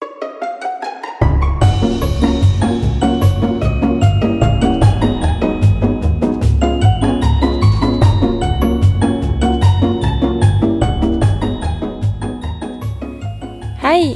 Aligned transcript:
Hei, 0.00 0.08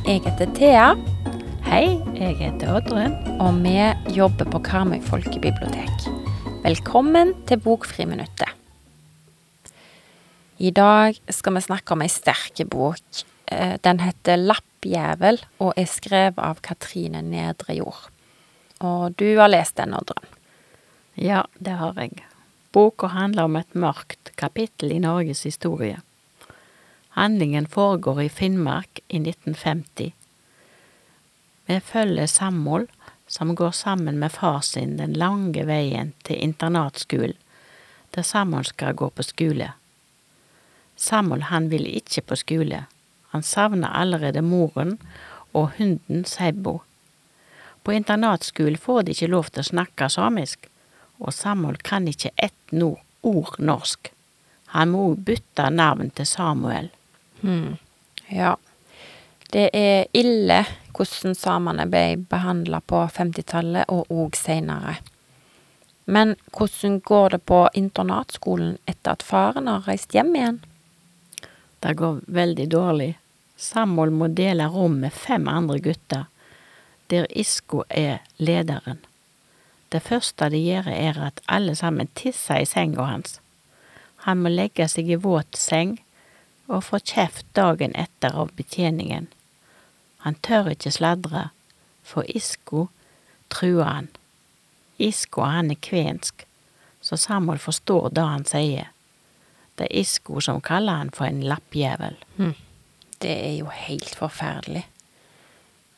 jeg 0.06 0.22
heter 0.24 0.48
Thea, 0.54 0.94
Hei, 1.64 2.00
jeg 2.16 2.36
heter 2.38 2.72
Oddrun. 2.72 3.12
og 3.40 3.60
vi 3.60 3.76
jobber 4.16 4.48
på 4.48 4.58
Karmøy 4.64 5.02
folkebibliotek. 5.02 6.08
Velkommen 6.64 7.34
til 7.46 7.60
Bokfriminuttet. 7.60 8.48
I 10.58 10.70
dag 10.70 11.20
skal 11.28 11.54
vi 11.54 11.60
snakke 11.60 11.92
om 11.92 12.00
ei 12.00 12.08
sterk 12.08 12.70
bok. 12.70 13.24
Eh, 13.52 13.76
Den 13.84 14.00
heter 14.00 14.36
Lappjævel 14.84 15.40
og 15.58 15.72
er 15.76 15.86
skrevet 15.88 16.38
av 16.38 16.60
Katrine 16.60 17.22
Nedrejord. 17.22 18.10
Og 18.80 19.14
du 19.16 19.36
har 19.38 19.48
lest 19.48 19.76
den, 19.76 19.94
Oddrun. 19.94 20.28
Ja, 21.14 21.44
det 21.58 21.78
har 21.78 21.94
jeg. 21.96 22.24
Boka 22.72 23.06
handler 23.06 23.44
om 23.44 23.56
et 23.56 23.74
mørkt 23.74 24.32
kapittel 24.36 24.92
i 24.92 24.98
Norges 24.98 25.44
historie. 25.44 26.00
Handlingen 27.16 27.66
foregår 27.66 28.24
i 28.24 28.28
Finnmark 28.28 29.00
i 29.08 29.22
1950. 29.22 30.12
Vi 31.66 31.80
følger 31.80 32.26
Samhold, 32.26 32.88
som 33.26 33.54
går 33.54 33.70
sammen 33.70 34.18
med 34.18 34.32
far 34.32 34.60
sin 34.60 34.98
den 34.98 35.14
lange 35.14 35.64
veien 35.64 36.12
til 36.24 36.36
internatskolen, 36.36 37.38
der 38.14 38.22
Samhold 38.22 38.64
skal 38.64 38.94
gå 38.94 39.08
på 39.08 39.22
skole. 39.22 39.72
Samhold 40.96 41.48
han 41.48 41.70
vil 41.70 41.86
ikke 41.86 42.22
på 42.22 42.36
skole. 42.36 42.84
Han 43.34 43.42
savner 43.42 43.90
allerede 43.90 44.44
moren 44.46 44.92
og 45.52 45.72
hunden 45.78 46.22
Seibo. 46.24 46.82
På 47.82 47.92
internatskolen 47.92 48.78
får 48.78 49.02
de 49.02 49.14
ikke 49.16 49.28
lov 49.32 49.48
til 49.50 49.64
å 49.64 49.70
snakke 49.72 50.06
samisk, 50.08 50.68
og 51.18 51.34
Samhold 51.34 51.82
kan 51.82 52.06
ikke 52.06 52.30
ett 52.38 52.76
ord 53.26 53.56
norsk. 53.58 54.12
Han 54.76 54.92
må 54.92 55.00
òg 55.08 55.24
bytte 55.26 55.66
navn 55.74 56.12
til 56.14 56.28
Samuel. 56.30 56.92
Hmm. 57.40 57.74
Ja. 58.30 58.54
Det 59.50 59.66
er 59.74 60.06
ille 60.14 60.60
hvordan 60.94 61.34
samene 61.34 61.88
ble 61.90 62.04
behandla 62.30 62.80
på 62.86 63.02
50-tallet 63.18 63.90
og 63.90 64.14
òg 64.14 64.38
seinere. 64.38 65.00
Men 66.06 66.36
hvordan 66.54 67.00
går 67.02 67.34
det 67.34 67.42
på 67.50 67.64
internatskolen 67.74 68.78
etter 68.86 69.18
at 69.18 69.26
faren 69.26 69.66
har 69.66 69.90
reist 69.90 70.14
hjem 70.14 70.34
igjen? 70.38 70.62
Det 71.82 71.98
går 71.98 72.22
veldig 72.30 72.70
dårlig. 72.70 73.12
Samuel 73.56 74.10
må 74.10 74.28
dele 74.28 74.66
rom 74.70 74.98
med 75.04 75.12
fem 75.12 75.48
andre 75.48 75.78
gutter, 75.78 76.24
der 77.10 77.26
Isko 77.30 77.84
er 77.88 78.24
lederen. 78.38 78.98
Det 79.92 80.02
første 80.02 80.48
de 80.50 80.58
gjør 80.58 80.88
er 80.90 81.20
at 81.28 81.40
alle 81.46 81.76
sammen 81.78 82.08
tisser 82.18 82.64
i 82.64 82.66
senga 82.66 83.04
hans. 83.06 83.38
Han 84.26 84.40
må 84.42 84.50
legge 84.50 84.88
seg 84.88 85.10
i 85.10 85.20
våt 85.20 85.58
seng 85.60 85.98
og 86.66 86.86
få 86.88 86.98
kjeft 86.98 87.46
dagen 87.54 87.94
etter 87.94 88.34
av 88.34 88.50
betjeningen. 88.56 89.28
Han 90.24 90.38
tør 90.42 90.72
ikke 90.72 90.90
sladre, 90.96 91.50
for 92.02 92.24
Isko 92.28 92.88
truer 93.52 93.84
han. 93.84 94.08
Isko 94.98 95.44
han 95.44 95.70
er 95.70 95.80
kvensk, 95.84 96.46
så 97.04 97.16
Samuel 97.20 97.60
forstår 97.60 98.08
det 98.16 98.24
han 98.24 98.46
sier. 98.48 98.90
Det 99.76 99.90
er 99.90 100.00
Isko 100.00 100.40
som 100.40 100.62
kaller 100.64 101.02
han 101.02 101.10
for 101.12 101.28
en 101.28 101.42
lappjævel. 101.44 102.16
Det 103.24 103.32
er 103.32 103.54
jo 103.56 103.70
helt 103.72 104.14
forferdelig. 104.18 104.84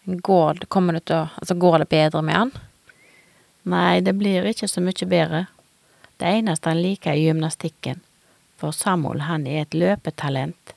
Går, 0.06 0.54
det- 0.60 1.04
til 1.04 1.16
Altså, 1.16 1.54
går 1.58 1.78
det 1.78 1.88
bedre 1.88 2.22
med 2.22 2.34
han? 2.34 2.52
Nei, 3.64 4.00
det 4.00 4.14
blir 4.14 4.44
ikke 4.46 4.68
så 4.68 4.80
mye 4.80 5.06
bedre. 5.10 5.46
Det 6.18 6.26
eneste 6.26 6.68
han 6.70 6.82
liker 6.82 7.10
er 7.10 7.16
gymnastikken, 7.18 8.00
for 8.56 8.70
Samuel 8.70 9.20
han 9.26 9.46
er 9.46 9.62
et 9.62 9.74
løpetalent. 9.74 10.72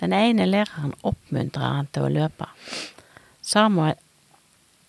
Den 0.00 0.12
ene 0.12 0.46
læreren 0.46 0.94
oppmuntrer 1.02 1.74
han 1.74 1.88
til 1.92 2.02
å 2.02 2.12
løpe. 2.12 2.46
Samuel 3.42 3.96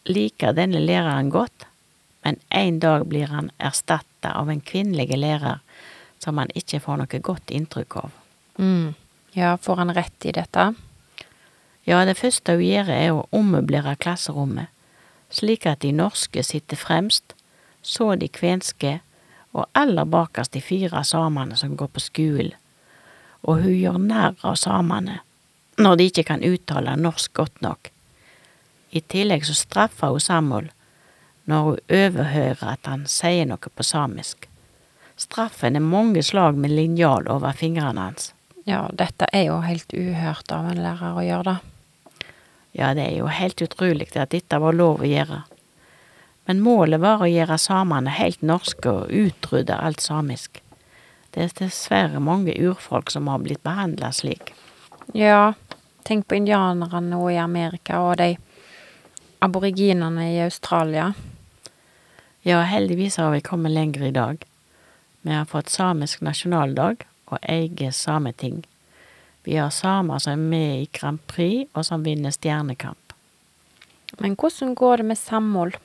liker 0.05 0.53
denne 0.53 0.79
læreren 0.79 1.31
godt, 1.31 1.65
men 2.23 2.37
en 2.51 2.79
dag 2.79 3.07
blir 3.09 3.27
han 3.27 3.51
erstatta 3.59 4.35
av 4.35 4.49
en 4.49 4.61
kvinnelig 4.61 5.17
lærer 5.17 5.59
som 6.19 6.37
han 6.37 6.49
ikke 6.53 6.79
får 6.79 6.97
noe 6.97 7.19
godt 7.19 7.49
inntrykk 7.49 7.95
av. 8.03 8.11
Mm. 8.59 8.93
Ja, 9.33 9.57
får 9.57 9.75
han 9.75 9.93
rett 9.93 10.25
i 10.25 10.31
dette? 10.31 10.73
Ja, 11.85 12.05
det 12.05 12.17
første 12.17 12.57
hun 12.57 12.65
gjør 12.65 12.89
er 12.93 13.11
å 13.13 13.27
ommøblere 13.35 13.95
klasserommet, 14.01 14.69
slik 15.29 15.67
at 15.69 15.81
de 15.85 15.93
norske 15.93 16.43
sitter 16.43 16.77
fremst, 16.77 17.35
så 17.81 18.15
de 18.19 18.29
kvenske, 18.29 18.99
og 19.53 19.65
aller 19.73 20.05
bakerst 20.05 20.53
de 20.53 20.61
fire 20.61 21.01
samene 21.05 21.57
som 21.57 21.77
går 21.77 21.89
på 21.93 22.03
skolen, 22.03 22.53
og 23.41 23.63
hun 23.63 23.73
gjør 23.73 23.97
narr 24.01 24.37
av 24.45 24.57
samene 24.61 25.21
når 25.79 25.95
de 25.95 26.09
ikke 26.09 26.25
kan 26.27 26.43
uttale 26.43 26.97
norsk 26.99 27.33
godt 27.39 27.61
nok. 27.63 27.89
I 28.91 28.99
tillegg 28.99 29.45
så 29.47 29.55
straffer 29.55 30.11
hun 30.11 30.23
Samuel 30.23 30.67
når 31.49 31.67
hun 31.67 31.93
overhører 32.01 32.65
at 32.73 32.89
han 32.89 33.05
sier 33.09 33.47
noe 33.47 33.71
på 33.71 33.85
samisk. 33.85 34.49
Straffen 35.19 35.79
er 35.79 35.83
mange 35.83 36.23
slag 36.23 36.59
med 36.59 36.75
linjal 36.75 37.29
over 37.31 37.55
fingrene 37.55 38.09
hans. 38.09 38.33
Ja, 38.69 38.83
dette 38.93 39.25
er 39.33 39.47
jo 39.47 39.59
helt 39.65 39.93
uhørt 39.97 40.51
av 40.53 40.67
en 40.69 40.81
lærer 40.83 41.17
å 41.17 41.25
gjøre 41.25 41.45
da. 41.47 41.55
Ja, 42.77 42.91
det 42.93 43.07
er 43.07 43.15
jo 43.17 43.29
helt 43.33 43.61
utrolig 43.65 44.11
at 44.13 44.29
dette 44.35 44.59
var 44.61 44.75
lov 44.77 45.01
å 45.01 45.09
gjøre. 45.09 45.41
Men 46.45 46.61
målet 46.65 47.01
var 47.01 47.23
å 47.23 47.29
gjøre 47.29 47.57
samene 47.61 48.13
helt 48.13 48.43
norske 48.45 48.91
og 48.91 49.09
utrydde 49.09 49.73
alt 49.73 50.05
samisk. 50.05 50.61
Det 51.33 51.43
er 51.43 51.55
dessverre 51.57 52.21
mange 52.21 52.53
urfolk 52.57 53.09
som 53.13 53.29
har 53.29 53.41
blitt 53.41 53.63
behandla 53.65 54.11
slik. 54.13 54.53
Ja, 55.17 55.53
tenk 56.05 56.27
på 56.29 56.37
indianerne 56.37 57.01
nå 57.09 57.23
i 57.33 57.41
Amerika 57.41 58.03
og 58.05 58.17
de 58.21 58.35
aboriginerne 59.45 60.29
i 60.29 60.39
Australia. 60.45 61.13
Ja, 62.45 62.61
heldigvis 62.69 63.17
har 63.17 63.33
vi 63.33 63.41
kommet 63.45 63.73
lenger 63.73 64.05
i 64.09 64.13
dag. 64.13 64.45
Vi 65.21 65.33
har 65.33 65.49
fått 65.49 65.73
samisk 65.73 66.21
nasjonaldag 66.25 67.05
og 67.29 67.37
eier 67.41 67.93
sameting. 67.95 68.63
Vi 69.43 69.55
har 69.55 69.71
samer 69.73 70.19
som 70.19 70.35
er 70.35 70.49
med 70.51 70.81
i 70.81 70.89
Grand 70.93 71.21
Prix, 71.27 71.69
og 71.73 71.85
som 71.87 72.03
vinner 72.05 72.33
Stjernekamp. 72.35 73.13
Men 74.19 74.35
hvordan 74.35 74.75
går 74.75 74.97
det 74.97 75.05
med 75.11 75.17
samhold? 75.17 75.77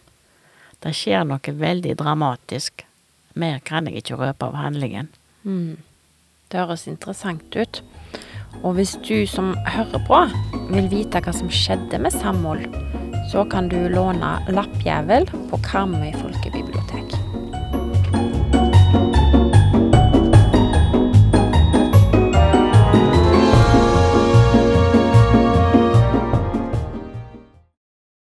Det 0.85 0.93
skjer 0.97 1.25
noe 1.29 1.55
veldig 1.61 1.95
dramatisk. 2.01 2.85
Mer 3.35 3.61
kan 3.65 3.89
jeg 3.89 4.03
ikke 4.03 4.19
røpe 4.21 4.49
av 4.49 4.59
handlingen. 4.59 5.09
Mm. 5.45 5.77
Det 6.49 6.61
høres 6.61 6.87
interessant 6.91 7.57
ut. 7.57 7.83
Og 8.63 8.77
hvis 8.77 8.95
du 9.03 9.27
som 9.27 9.55
hører 9.67 10.03
på 10.07 10.21
vil 10.71 10.91
vite 10.93 11.23
hva 11.25 11.35
som 11.35 11.51
skjedde 11.51 11.99
med 11.99 12.15
samhold, 12.15 12.69
så 13.33 13.43
kan 13.51 13.69
du 13.73 13.81
låne 13.91 14.37
Lappjævel 14.53 15.27
på 15.51 15.63
Karmøy 15.65 16.13
folkebibliotek. 16.21 16.54